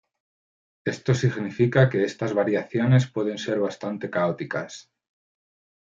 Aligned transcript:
Esto 0.93 1.13
significa 1.13 1.87
que 1.87 2.03
estas 2.03 2.33
variaciones 2.33 3.05
pueden 3.07 3.37
ser 3.37 3.59
bastante 3.59 4.09
caóticas. 4.09 4.89